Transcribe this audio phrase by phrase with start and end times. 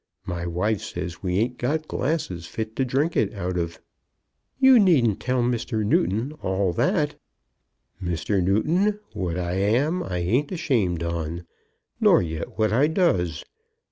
[0.25, 3.79] My wife says we ain't got glasses fit to drink it out of."
[4.59, 5.85] "You needn't tell Mr.
[5.85, 7.19] Newton all that."
[8.03, 8.41] "Mr.
[8.41, 11.45] Newton, what I am I ain't ashamed on,
[11.99, 13.45] nor yet what I does.